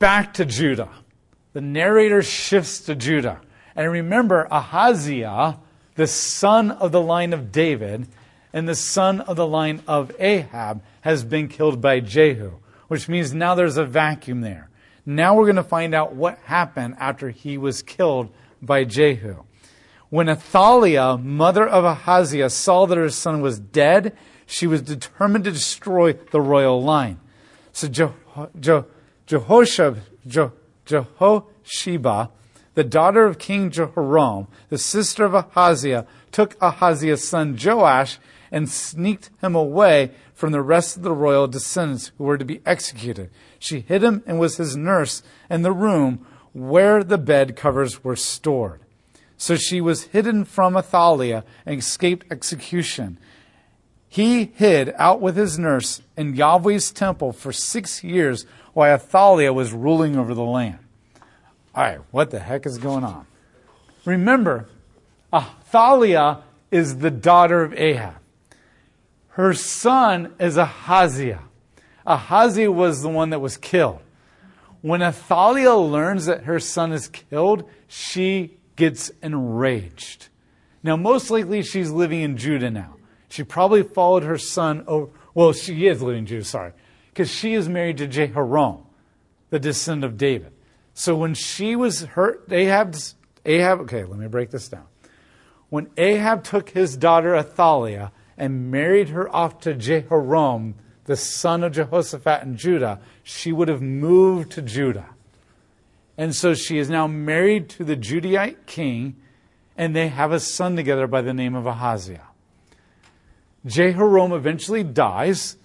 [0.00, 0.88] back to Judah.
[1.52, 3.40] The narrator shifts to Judah.
[3.76, 5.58] And remember, Ahaziah,
[5.94, 8.08] the son of the line of David,
[8.52, 12.54] and the son of the line of Ahab, has been killed by Jehu,
[12.88, 14.70] which means now there's a vacuum there.
[15.06, 19.44] Now we're going to find out what happened after he was killed by Jehu.
[20.08, 25.52] When Athaliah, mother of Ahaziah, saw that her son was dead, she was determined to
[25.52, 27.20] destroy the royal line.
[27.72, 28.08] So Je-
[28.58, 28.84] Je-
[29.30, 30.50] Jehoshab, Je-
[32.74, 38.18] the daughter of King Jehoram, the sister of Ahaziah, took Ahaziah's son Joash
[38.50, 42.60] and sneaked him away from the rest of the royal descendants who were to be
[42.66, 43.30] executed.
[43.60, 48.16] She hid him and was his nurse in the room where the bed covers were
[48.16, 48.80] stored.
[49.36, 53.16] So she was hidden from Athaliah and escaped execution.
[54.08, 59.72] He hid out with his nurse in Yahweh's temple for six years while Athaliah was
[59.72, 60.78] ruling over the land.
[61.74, 63.26] All right, what the heck is going on?
[64.04, 64.68] Remember,
[65.32, 68.16] Athaliah is the daughter of Ahab.
[69.30, 71.42] Her son is Ahaziah.
[72.06, 74.00] Ahaziah was the one that was killed.
[74.82, 80.28] When Athaliah learns that her son is killed, she gets enraged.
[80.82, 82.96] Now, most likely she's living in Judah now.
[83.28, 85.10] She probably followed her son over.
[85.34, 86.72] Well, she is living in Judah, sorry,
[87.20, 88.78] because she is married to Jehoram,
[89.50, 90.54] the descendant of David.
[90.94, 92.96] So when she was hurt, Ahab,
[93.44, 94.86] Ahab, okay, let me break this down.
[95.68, 101.72] When Ahab took his daughter Athaliah and married her off to Jehoram, the son of
[101.72, 105.10] Jehoshaphat in Judah, she would have moved to Judah.
[106.16, 109.16] And so she is now married to the Judahite king,
[109.76, 112.28] and they have a son together by the name of Ahaziah.
[113.66, 115.58] Jehoram eventually dies,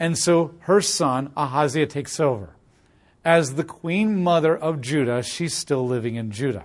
[0.00, 2.56] and so her son, Ahaziah, takes over.
[3.22, 6.64] As the queen mother of Judah, she's still living in Judah.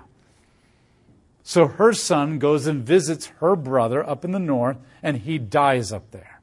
[1.44, 5.92] So her son goes and visits her brother up in the north, and he dies
[5.92, 6.40] up there.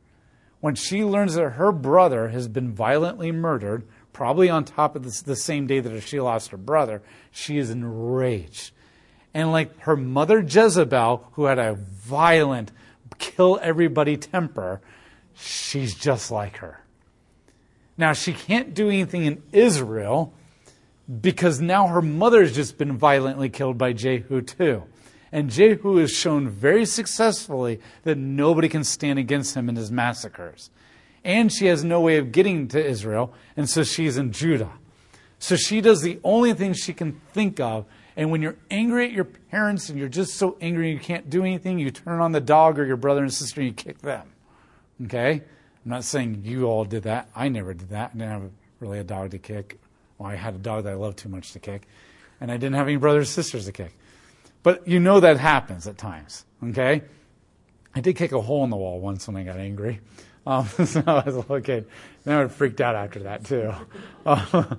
[0.61, 5.23] When she learns that her brother has been violently murdered, probably on top of this,
[5.23, 8.71] the same day that she lost her brother, she is enraged.
[9.33, 12.71] And like her mother Jezebel, who had a violent,
[13.19, 14.83] kill everybody temper,
[15.35, 16.82] she's just like her.
[17.97, 20.33] Now, she can't do anything in Israel
[21.21, 24.85] because now her mother has just been violently killed by Jehu, too.
[25.31, 30.71] And Jehu has shown very successfully that nobody can stand against him in his massacres.
[31.25, 34.73] And she has no way of getting to Israel, and so she's in Judah.
[35.39, 37.87] So she does the only thing she can think of.
[38.17, 41.43] And when you're angry at your parents and you're just so angry you can't do
[41.43, 44.33] anything, you turn on the dog or your brother and sister and you kick them.
[45.05, 45.43] Okay?
[45.85, 47.29] I'm not saying you all did that.
[47.35, 48.11] I never did that.
[48.15, 48.51] I didn't have
[48.81, 49.81] really a dog to kick.
[50.19, 51.89] Well, I had a dog that I loved too much to kick.
[52.41, 53.97] And I didn't have any brothers or sisters to kick.
[54.63, 57.03] But you know that happens at times, okay?
[57.95, 60.01] I did kick a hole in the wall once when I got angry.
[60.47, 61.89] Um, so I was a little kid.
[62.25, 63.73] Then I freaked out after that, too.
[64.25, 64.77] Uh,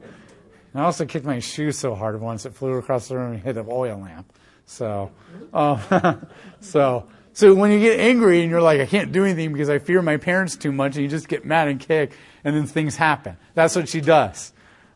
[0.76, 3.58] I also kicked my shoe so hard once it flew across the room and hit
[3.58, 4.34] an oil lamp.
[4.66, 5.12] So,
[5.54, 6.16] uh,
[6.62, 9.80] so, so when you get angry and you're like, I can't do anything because I
[9.80, 12.96] fear my parents too much, and you just get mad and kick, and then things
[12.96, 13.38] happen.
[13.56, 14.54] That's what she does.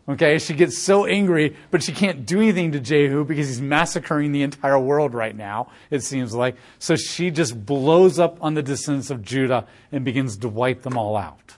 [0.09, 4.31] Okay, she gets so angry, but she can't do anything to Jehu because he's massacring
[4.31, 6.55] the entire world right now, it seems like.
[6.79, 10.97] So she just blows up on the descendants of Judah and begins to wipe them
[10.97, 11.57] all out.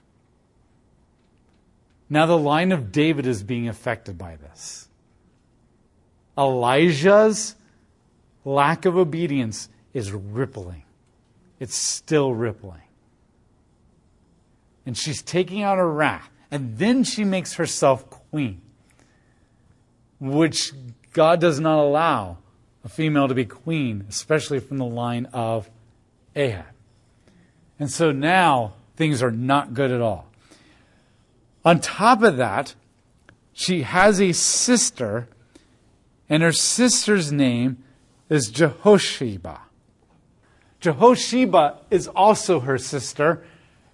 [2.09, 4.87] Now the line of David is being affected by this.
[6.35, 7.55] Elijah's
[8.45, 10.83] lack of obedience is rippling.
[11.59, 12.81] It's still rippling.
[14.85, 16.29] And she's taking out her wrath.
[16.51, 18.61] And then she makes herself queen,
[20.19, 20.71] which
[21.13, 22.37] God does not allow
[22.83, 25.69] a female to be queen, especially from the line of
[26.35, 26.65] Ahab.
[27.77, 30.27] And so now things are not good at all.
[31.63, 32.73] On top of that,
[33.53, 35.27] she has a sister,
[36.29, 37.83] and her sister's name
[38.29, 39.59] is Jehosheba.
[40.79, 43.43] Jehosheba is also her sister.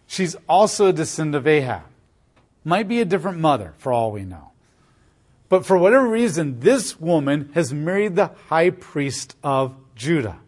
[0.07, 1.83] She's also a descendant of Ahab.
[2.63, 4.51] Might be a different mother, for all we know.
[5.49, 10.39] But for whatever reason, this woman has married the high priest of Judah.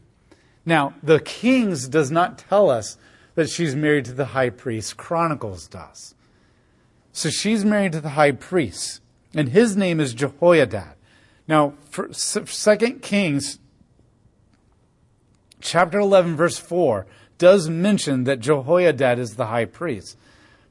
[0.66, 2.98] Now, the Kings does not tell us
[3.36, 4.98] that she's married to the high priest.
[4.98, 6.16] Chronicles does.
[7.12, 9.02] So she's married to the high priest,
[9.34, 10.96] and his name is Jehoiada.
[11.48, 13.60] Now, for 2 Kings
[15.60, 17.06] chapter 11, verse 4,
[17.38, 20.18] does mention that Jehoiada is the high priest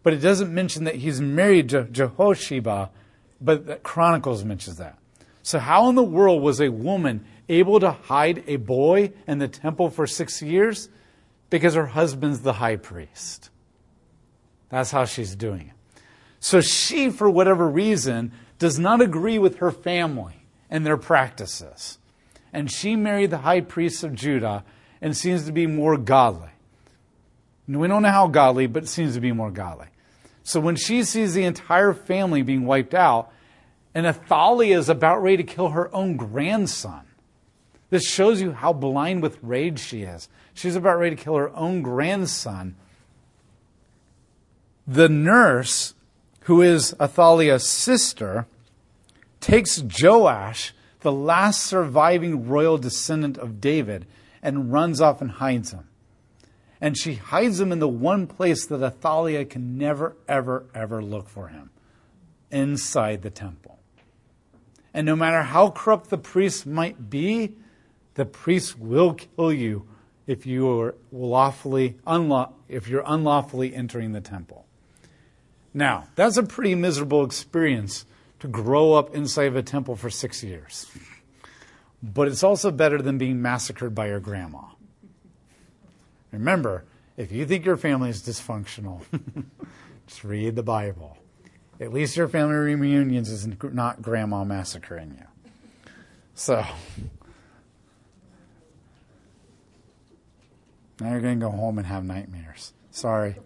[0.06, 2.90] but it doesn't mention that he's married to Jehosheba,
[3.40, 4.96] but Chronicles mentions that.
[5.42, 9.48] So, how in the world was a woman able to hide a boy in the
[9.48, 10.88] temple for six years?
[11.50, 13.50] Because her husband's the high priest.
[14.68, 16.00] That's how she's doing it.
[16.38, 18.30] So, she, for whatever reason,
[18.60, 21.98] does not agree with her family and their practices.
[22.56, 24.64] And she married the high priest of Judah
[25.02, 26.48] and seems to be more godly.
[27.68, 29.88] We don't know how godly, but seems to be more godly.
[30.42, 33.30] So when she sees the entire family being wiped out,
[33.94, 37.02] and Athaliah is about ready to kill her own grandson,
[37.90, 40.30] this shows you how blind with rage she is.
[40.54, 42.74] She's about ready to kill her own grandson.
[44.86, 45.92] The nurse,
[46.44, 48.46] who is Athaliah's sister,
[49.42, 50.72] takes Joash,
[51.06, 54.04] the last surviving royal descendant of David,
[54.42, 55.86] and runs off and hides him.
[56.80, 61.28] And she hides him in the one place that Athaliah can never, ever, ever look
[61.28, 61.70] for him
[62.50, 63.78] inside the temple.
[64.92, 67.54] And no matter how corrupt the priest might be,
[68.14, 69.86] the priest will kill you
[70.26, 74.66] if you are lawfully unlaw- if you're unlawfully entering the temple.
[75.72, 78.06] Now, that's a pretty miserable experience
[78.40, 80.86] to grow up inside of a temple for six years.
[82.02, 84.62] But it's also better than being massacred by your grandma.
[86.30, 86.84] Remember,
[87.16, 89.02] if you think your family is dysfunctional,
[90.06, 91.16] just read the Bible.
[91.80, 95.92] At least your family reunions is not grandma massacring you.
[96.34, 96.64] So,
[101.00, 102.72] now you're going to go home and have nightmares.
[102.90, 103.36] Sorry.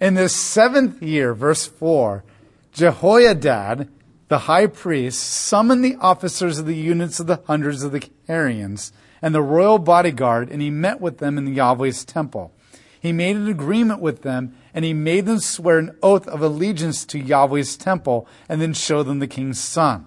[0.00, 2.24] In this seventh year, verse 4,
[2.72, 3.88] Jehoiada,
[4.28, 8.92] the high priest, summoned the officers of the units of the hundreds of the Carians
[9.22, 12.52] and the royal bodyguard, and he met with them in Yahweh's temple.
[13.00, 17.04] He made an agreement with them, and he made them swear an oath of allegiance
[17.06, 20.06] to Yahweh's temple, and then show them the king's son.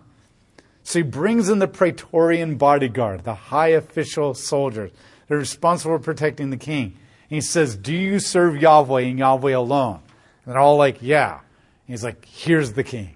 [0.83, 4.91] So he brings in the praetorian bodyguard, the high official soldiers.
[5.27, 6.97] They're responsible for protecting the king.
[7.29, 10.01] And he says, Do you serve Yahweh and Yahweh alone?
[10.45, 11.39] And they're all like, Yeah.
[11.85, 13.15] He's like, Here's the king,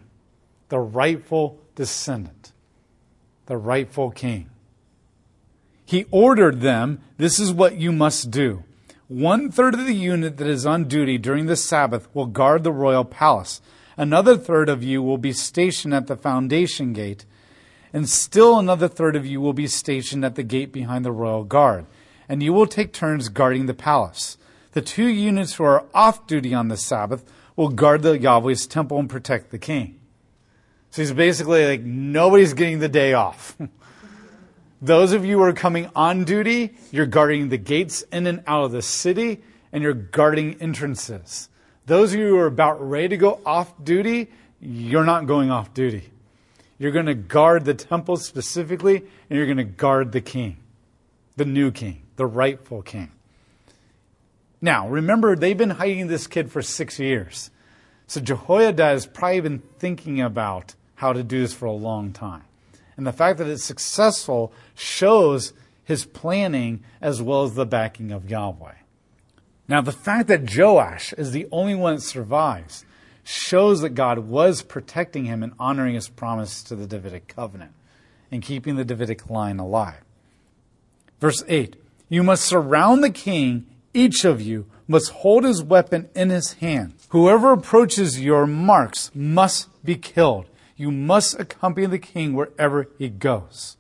[0.70, 2.52] the rightful descendant,
[3.46, 4.50] the rightful king.
[5.86, 8.64] He ordered them, This is what you must do.
[9.08, 12.74] One third of the unit that is on duty during the Sabbath will guard the
[12.74, 13.62] royal palace.
[13.96, 17.26] Another third of you will be stationed at the foundation gate,
[17.94, 21.46] and still another third of you will be stationed at the gate behind the royal
[21.46, 21.86] guard,
[22.28, 24.38] and you will take turns guarding the palace.
[24.74, 27.24] The two units who are off duty on the Sabbath
[27.58, 30.00] will guard the Yahweh's temple and protect the king.
[30.92, 33.58] So he's basically like, nobody's getting the day off.
[34.82, 38.64] Those of you who are coming on duty, you're guarding the gates in and out
[38.64, 39.42] of the city,
[39.74, 41.50] and you're guarding entrances.
[41.88, 44.30] Those of you who are about ready to go off duty,
[44.62, 46.12] you're not going off duty.
[46.78, 50.58] You're going to guard the temple specifically, and you're going to guard the king,
[51.38, 53.12] the new king, the rightful king.
[54.62, 57.52] Now, remember, they've been hiding this kid for six years.
[58.08, 62.44] So Jehoiada has probably been thinking about how to do this for a long time.
[62.96, 68.30] And the fact that it's successful shows his planning as well as the backing of
[68.30, 68.74] Yahweh.
[69.68, 72.86] Now, the fact that Joash is the only one that survives
[73.24, 77.74] shows that God was protecting him and honoring his promise to the Davidic covenant
[78.32, 80.02] and keeping the Davidic line alive.
[81.20, 81.76] Verse 8
[82.10, 86.94] You must surround the king, each of you must hold his weapon in his hand.
[87.10, 90.46] Whoever approaches your marks must be killed.
[90.76, 93.78] You must accompany the king wherever he goes.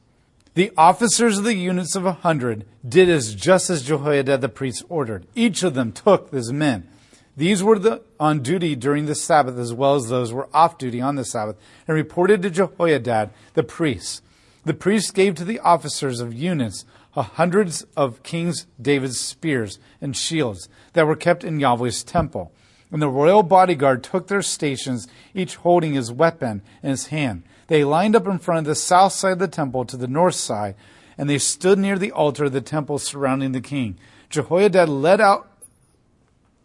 [0.55, 4.83] The officers of the units of a hundred did as just as Jehoiada the priest
[4.89, 5.27] ordered.
[5.35, 6.89] Each of them took his men.
[7.35, 10.99] These were the, on duty during the Sabbath as well as those were off duty
[10.99, 11.55] on the Sabbath
[11.87, 14.23] and reported to Jehoiada the priest.
[14.65, 16.83] The priest gave to the officers of units
[17.17, 22.51] Uh, hundreds of King David's spears and shields that were kept in Yahweh's temple.
[22.91, 27.41] And the royal bodyguard took their stations, each holding his weapon in his hand.
[27.69, 30.35] They lined up in front of the south side of the temple to the north
[30.35, 30.75] side,
[31.17, 33.97] and they stood near the altar of the temple surrounding the king.
[34.29, 35.49] Jehoiada led out,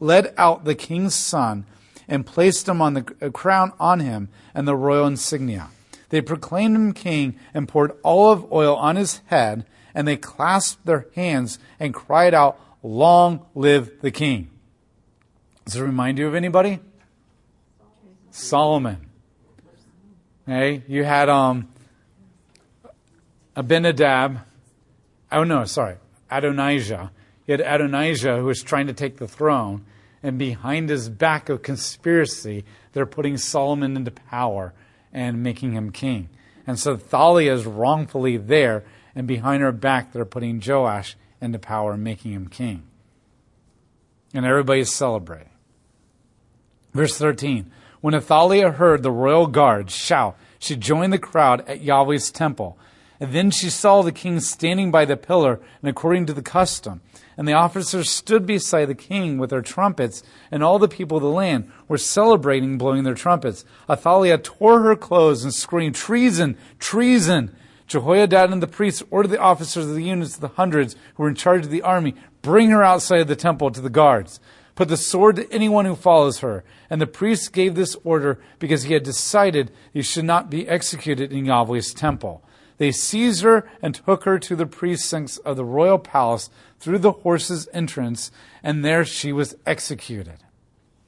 [0.00, 1.64] led out the king's son
[2.06, 5.71] and placed him on the uh, crown on him and the royal insignia.
[6.11, 9.64] They proclaimed him king and poured olive oil on his head,
[9.95, 14.51] and they clasped their hands and cried out, Long live the king.
[15.65, 16.81] Does it remind you of anybody?
[18.31, 19.09] Solomon.
[20.47, 21.69] Hey, you had um,
[23.55, 24.41] Abinadab.
[25.31, 25.97] Oh no, sorry,
[26.31, 27.13] Adonijah.
[27.47, 29.85] You had Adonijah who was trying to take the throne,
[30.23, 34.73] And behind his back of conspiracy, they're putting Solomon into power
[35.13, 36.29] and making him king.
[36.67, 41.92] And so Athaliah is wrongfully there, and behind her back, they're putting Joash into power
[41.92, 42.85] and making him king.
[44.35, 45.50] And everybody's celebrating.
[46.95, 52.31] Verse 13 When Athaliah heard the royal guard shout, she joined the crowd at Yahweh's
[52.31, 52.78] temple.
[53.21, 57.02] And then she saw the king standing by the pillar, and according to the custom.
[57.37, 61.23] And the officers stood beside the king with their trumpets, and all the people of
[61.23, 63.64] the land were celebrating, blowing their trumpets.
[63.88, 66.57] Athaliah tore her clothes and screamed, Treason!
[66.81, 67.54] Treason!
[67.87, 71.29] Jehoiada and the priests ordered the officers of the units of the hundreds who were
[71.29, 74.41] in charge of the army, bring her outside of the temple to the guards.
[74.75, 76.65] Put the sword to anyone who follows her.
[76.89, 81.33] And the priests gave this order because he had decided he should not be executed
[81.33, 82.43] in Yahweh's temple.
[82.79, 87.12] They seized her and took her to the precincts of the royal palace through the
[87.12, 90.39] horses' entrance, and there she was executed.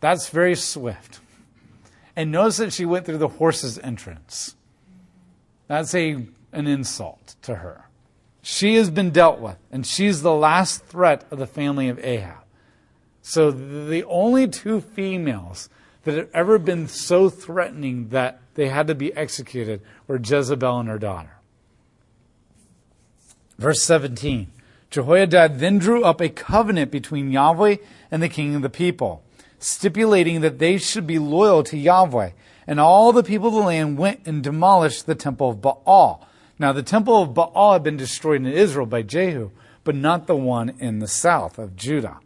[0.01, 1.21] That's very swift.
[2.15, 4.55] And notice that she went through the horses' entrance.
[5.67, 7.89] That's a, an insult to her.
[8.43, 12.45] She has been dealt with, and she's the last threat of the family of Ahab.
[13.23, 15.71] So the only two females
[16.05, 20.89] that have ever been so threatening that they had to be executed were Jezebel and
[20.89, 21.39] her daughter.
[23.59, 24.49] Verse 17
[24.91, 27.77] Jehoiada then drew up a covenant between Yahweh
[28.11, 29.25] and the king of the people,
[29.59, 32.31] stipulating that they should be loyal to Yahweh.
[32.67, 36.29] And all the people of the land went and demolished the temple of Baal.
[36.59, 39.51] Now, the temple of Baal had been destroyed in Israel by Jehu,
[39.83, 42.19] but not the one in the south of Judah.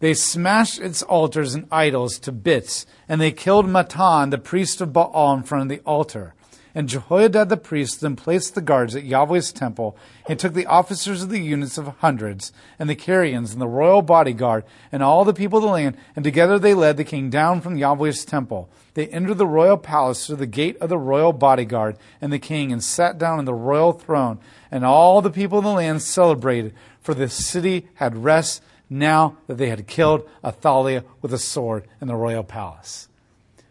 [0.00, 4.92] They smashed its altars and idols to bits, and they killed Mattan, the priest of
[4.92, 6.34] Baal, in front of the altar.
[6.74, 9.96] And Jehoiada the priest then placed the guards at Yahweh's temple
[10.28, 14.02] and took the officers of the units of hundreds and the Carians and the royal
[14.02, 17.60] bodyguard and all the people of the land, and together they led the king down
[17.60, 18.68] from Yahweh's temple.
[18.94, 22.72] They entered the royal palace through the gate of the royal bodyguard and the king
[22.72, 24.40] and sat down on the royal throne.
[24.70, 29.58] And all the people of the land celebrated, for the city had rest now that
[29.58, 33.08] they had killed Athaliah with a sword in the royal palace.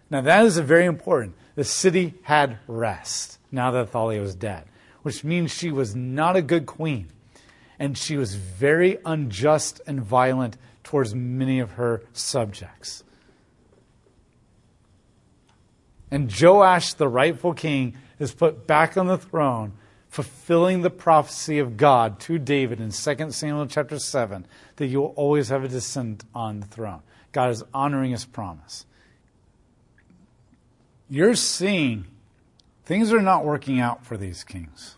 [0.09, 4.65] Now that is very important the city had rest now that Athaliah was dead,
[5.03, 7.07] which means she was not a good queen.
[7.79, 13.03] And she was very unjust and violent towards many of her subjects.
[16.09, 19.73] And Joash, the rightful king, is put back on the throne,
[20.09, 24.45] fulfilling the prophecy of God to David in 2 Samuel chapter 7
[24.75, 27.01] that you will always have a descendant on the throne.
[27.31, 28.85] God is honoring his promise
[31.13, 32.05] you're seeing
[32.85, 34.97] things are not working out for these kings.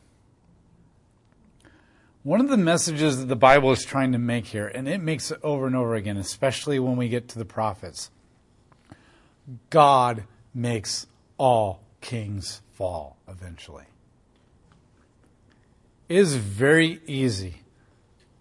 [2.24, 5.30] One of the messages that the Bible is trying to make here, and it makes
[5.30, 8.12] it over and over again, especially when we get to the prophets
[9.70, 11.06] God makes
[11.38, 13.84] all kings fall eventually.
[16.08, 17.56] It is very easy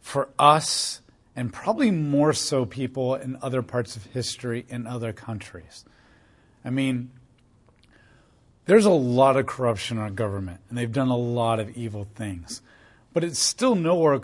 [0.00, 1.00] for us,
[1.34, 5.84] and probably more so people in other parts of history in other countries.
[6.64, 7.10] I mean,
[8.66, 12.06] there's a lot of corruption in our government, and they've done a lot of evil
[12.14, 12.62] things.
[13.12, 14.20] But it's still nowhere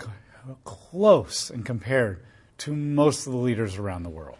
[0.64, 2.23] close and compared
[2.59, 4.38] to most of the leaders around the world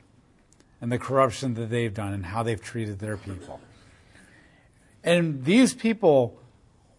[0.81, 3.61] and the corruption that they've done and how they've treated their people.
[5.05, 6.39] And these people,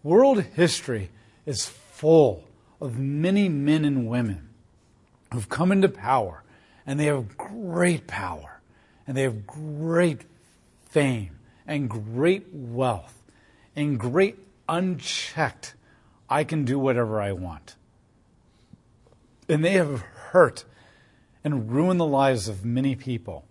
[0.02, 1.10] world history
[1.46, 2.44] is full
[2.80, 4.48] of many men and women
[5.32, 6.42] who've come into power,
[6.86, 8.60] and they have great power,
[9.06, 10.22] and they have great
[10.84, 13.22] fame and great wealth
[13.74, 14.38] and great
[14.68, 15.74] unchecked,
[16.28, 17.76] I can do whatever I want.
[19.48, 20.64] And they have hurt
[21.44, 23.44] and ruined the lives of many people.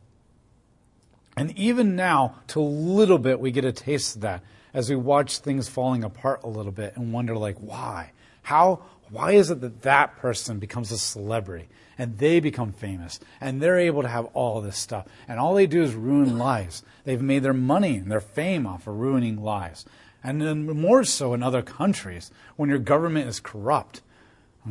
[1.38, 4.96] And even now, to a little bit, we get a taste of that as we
[4.96, 8.12] watch things falling apart a little bit and wonder, like, why?
[8.44, 8.82] How?
[9.12, 13.77] Why is it that that person becomes a celebrity and they become famous and they're
[13.77, 16.82] able to have all this stuff and all they do is ruin lives?
[17.03, 19.86] They've made their money and their fame off of ruining lives.
[20.24, 24.01] And then more so in other countries when your government is corrupt.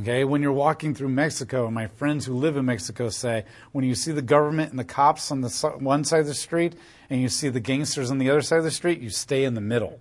[0.00, 3.84] Okay, when you're walking through Mexico, and my friends who live in Mexico say, when
[3.84, 6.74] you see the government and the cops on the one side of the street,
[7.10, 9.54] and you see the gangsters on the other side of the street, you stay in
[9.54, 9.98] the middle.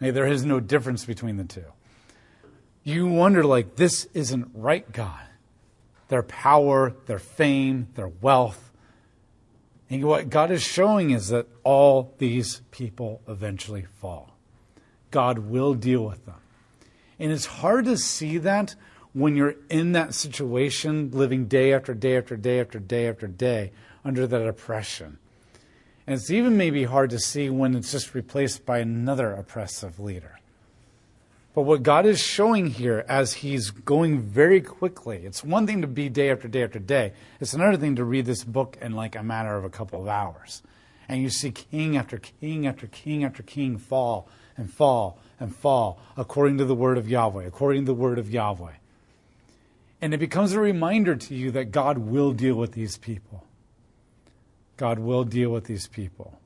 [0.00, 1.66] Okay, there is no difference between the two
[2.84, 5.20] you wonder, like, this isn't right, God.
[6.08, 8.70] Their power, their fame, their wealth.
[9.88, 14.36] And what God is showing is that all these people eventually fall.
[15.10, 16.40] God will deal with them.
[17.18, 18.74] And it's hard to see that
[19.14, 23.72] when you're in that situation, living day after day after day after day after day
[24.04, 25.18] under that oppression.
[26.06, 30.40] And it's even maybe hard to see when it's just replaced by another oppressive leader.
[31.54, 35.86] But what God is showing here as He's going very quickly, it's one thing to
[35.86, 37.12] be day after day after day.
[37.40, 40.08] It's another thing to read this book in like a matter of a couple of
[40.08, 40.62] hours.
[41.08, 46.00] And you see king after king after king after king fall and fall and fall
[46.16, 48.72] according to the word of Yahweh, according to the word of Yahweh.
[50.00, 53.44] And it becomes a reminder to you that God will deal with these people.
[54.76, 56.38] God will deal with these people.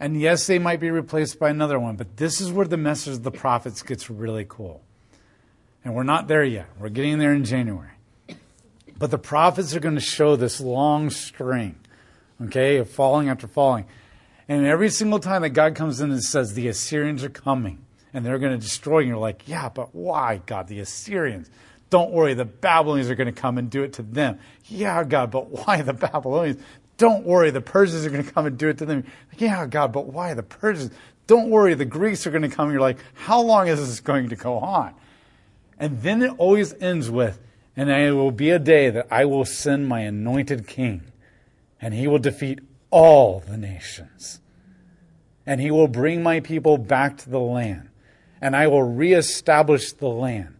[0.00, 3.12] And yes, they might be replaced by another one, but this is where the message
[3.12, 4.82] of the prophets gets really cool.
[5.84, 6.68] And we're not there yet.
[6.78, 7.92] We're getting there in January.
[8.98, 11.76] But the prophets are going to show this long string,
[12.42, 13.84] okay, of falling after falling.
[14.48, 18.24] And every single time that God comes in and says, the Assyrians are coming and
[18.24, 21.50] they're going to destroy you, you're like, yeah, but why, God, the Assyrians?
[21.90, 24.38] Don't worry, the Babylonians are going to come and do it to them.
[24.66, 26.62] Yeah, God, but why the Babylonians?
[27.00, 29.06] Don't worry, the Persians are going to come and do it to them.
[29.38, 30.92] Yeah, God, but why the Persians?
[31.26, 32.70] Don't worry, the Greeks are going to come.
[32.70, 34.92] You're like, how long is this going to go on?
[35.78, 37.40] And then it always ends with,
[37.74, 41.00] and it will be a day that I will send my anointed king,
[41.80, 42.58] and he will defeat
[42.90, 44.42] all the nations.
[45.46, 47.88] And he will bring my people back to the land,
[48.42, 50.54] and I will reestablish the land,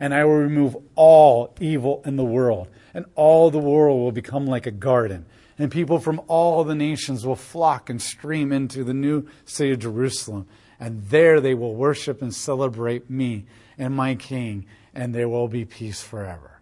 [0.00, 4.46] and I will remove all evil in the world, and all the world will become
[4.46, 5.26] like a garden
[5.58, 9.80] and people from all the nations will flock and stream into the new city of
[9.80, 10.46] Jerusalem.
[10.80, 13.44] And there they will worship and celebrate me
[13.78, 16.60] and my king, and there will be peace forever.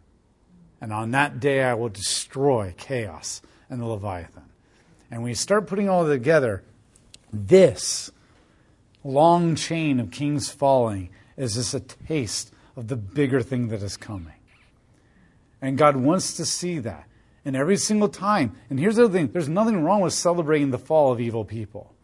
[0.80, 4.44] And on that day I will destroy chaos and the Leviathan.
[5.10, 6.62] And when you start putting all together,
[7.32, 8.10] this
[9.04, 13.96] long chain of kings falling is just a taste of the bigger thing that is
[13.96, 14.34] coming.
[15.60, 17.06] And God wants to see that.
[17.44, 18.56] And every single time.
[18.68, 21.94] And here's the other thing there's nothing wrong with celebrating the fall of evil people.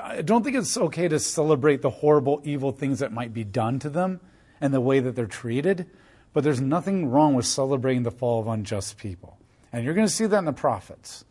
[0.00, 3.78] I don't think it's okay to celebrate the horrible, evil things that might be done
[3.80, 4.20] to them
[4.60, 5.86] and the way that they're treated.
[6.32, 9.38] But there's nothing wrong with celebrating the fall of unjust people.
[9.72, 11.24] And you're going to see that in the prophets.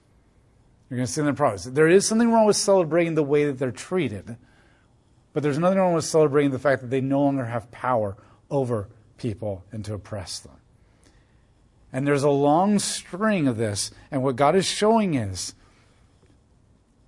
[0.90, 1.66] You're going to see in the prophets.
[1.66, 4.38] There is something wrong with celebrating the way that they're treated.
[5.34, 8.18] But there's nothing wrong with celebrating the fact that they no longer have power
[8.50, 10.58] over people and to oppress them.
[11.94, 13.92] And there's a long string of this.
[14.12, 15.54] And what God is showing is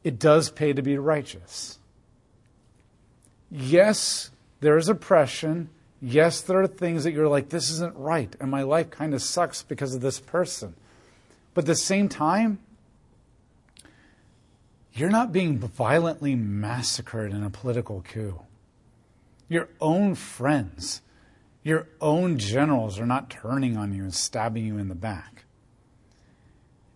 [0.04, 1.80] it does pay to be righteous.
[3.50, 5.70] Yes, there is oppression.
[6.02, 8.36] Yes, there are things that you're like, this isn't right.
[8.40, 10.76] And my life kind of sucks because of this person.
[11.54, 12.60] But at the same time,
[14.94, 18.42] you're not being violently massacred in a political coup.
[19.48, 21.02] Your own friends
[21.64, 25.46] your own generals are not turning on you and stabbing you in the back.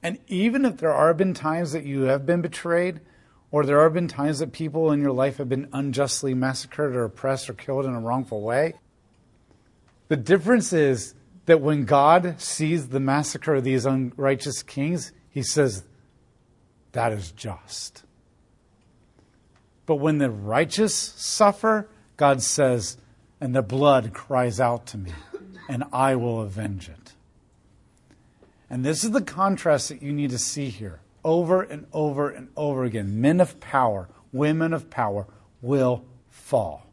[0.03, 3.01] And even if there have been times that you have been betrayed,
[3.49, 7.05] or there have been times that people in your life have been unjustly massacred or
[7.05, 8.73] oppressed or killed in a wrongful way,
[10.09, 11.13] the difference is
[11.45, 15.83] that when God sees the massacre of these unrighteous kings, he says,
[16.91, 18.03] that is just.
[19.85, 22.97] But when the righteous suffer, God says,
[23.39, 25.11] and the blood cries out to me,
[25.69, 27.13] and I will avenge it.
[28.69, 32.49] And this is the contrast that you need to see here over and over and
[32.55, 33.21] over again.
[33.21, 35.27] Men of power, women of power
[35.61, 36.87] will fall.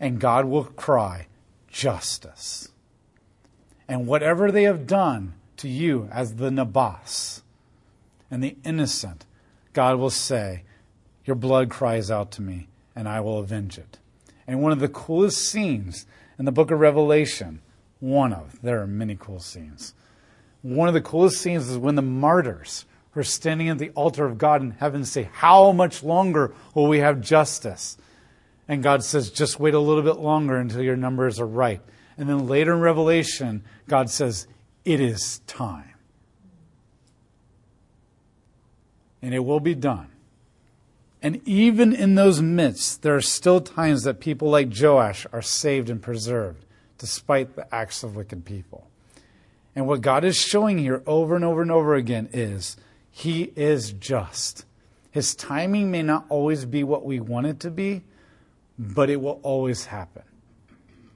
[0.00, 1.26] And God will cry,
[1.68, 2.68] justice.
[3.88, 7.42] And whatever they have done to you as the Naboths
[8.30, 9.24] and the innocent,
[9.72, 10.64] God will say,
[11.24, 13.98] Your blood cries out to me, and I will avenge it.
[14.48, 16.06] And one of the coolest scenes
[16.38, 17.60] in the book of Revelation,
[18.00, 19.92] one of, there are many cool scenes.
[20.62, 24.24] One of the coolest scenes is when the martyrs who are standing at the altar
[24.24, 27.98] of God in heaven say, How much longer will we have justice?
[28.66, 31.82] And God says, Just wait a little bit longer until your numbers are right.
[32.16, 34.48] And then later in Revelation, God says,
[34.86, 35.94] It is time.
[39.20, 40.08] And it will be done.
[41.20, 45.90] And even in those midst, there are still times that people like Joash are saved
[45.90, 46.64] and preserved,
[46.96, 48.88] despite the acts of wicked people.
[49.74, 52.76] And what God is showing here over and over and over again is
[53.10, 54.64] He is just.
[55.10, 58.02] His timing may not always be what we want it to be,
[58.78, 60.22] but it will always happen.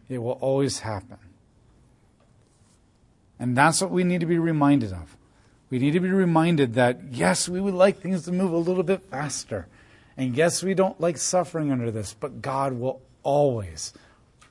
[0.09, 1.19] It will always happen.
[3.39, 5.17] And that's what we need to be reminded of.
[5.71, 8.83] We need to be reminded that, yes, we would like things to move a little
[8.83, 9.67] bit faster.
[10.23, 13.93] And yes, we don't like suffering under this, but God will always,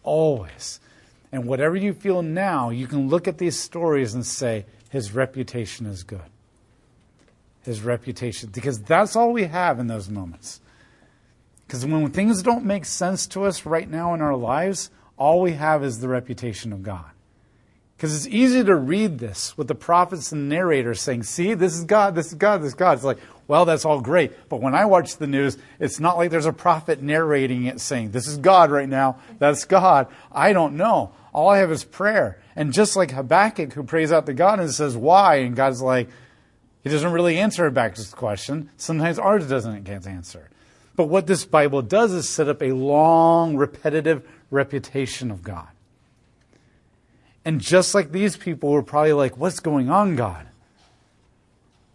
[0.03, 0.81] always,
[1.31, 5.85] And whatever you feel now, you can look at these stories and say, his reputation
[5.85, 6.19] is good.
[7.63, 10.59] His reputation, because that's all we have in those moments.
[11.65, 15.53] Because when things don't make sense to us right now in our lives, all we
[15.53, 17.05] have is the reputation of God.
[17.95, 21.85] Because it's easy to read this with the prophets and narrators saying, see, this is
[21.85, 22.93] God, this is God, this is God.
[22.93, 23.19] It's like,
[23.51, 24.47] well, that's all great.
[24.47, 28.11] But when I watch the news, it's not like there's a prophet narrating it saying,
[28.11, 30.07] this is God right now, that's God.
[30.31, 31.11] I don't know.
[31.33, 32.41] All I have is prayer.
[32.55, 35.39] And just like Habakkuk, who prays out to God and says, why?
[35.39, 36.07] And God's like,
[36.81, 38.69] he doesn't really answer Habakkuk's question.
[38.77, 40.47] Sometimes ours doesn't get answered.
[40.95, 45.67] But what this Bible does is set up a long, repetitive reputation of God.
[47.43, 50.47] And just like these people were probably like, What's going on, God?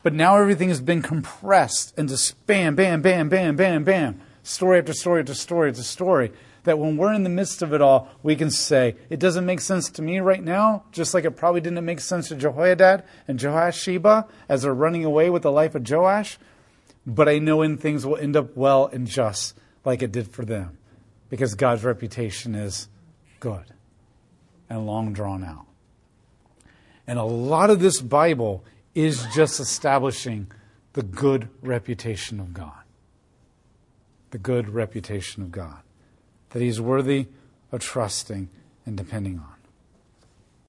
[0.06, 2.16] But now everything has been compressed into
[2.46, 6.30] bam, bam, bam, bam, bam, bam, story after story after story after story.
[6.62, 9.60] That when we're in the midst of it all, we can say, It doesn't make
[9.60, 13.36] sense to me right now, just like it probably didn't make sense to Jehoiada and
[13.36, 16.38] Jehosheba as they're running away with the life of Joash.
[17.04, 20.44] But I know in things will end up well and just like it did for
[20.44, 20.78] them
[21.30, 22.86] because God's reputation is
[23.40, 23.64] good
[24.70, 25.66] and long drawn out.
[27.08, 28.62] And a lot of this Bible
[28.96, 30.50] is just establishing
[30.94, 32.82] the good reputation of God.
[34.30, 35.82] The good reputation of God.
[36.50, 37.26] That He's worthy
[37.70, 38.48] of trusting
[38.86, 39.55] and depending on.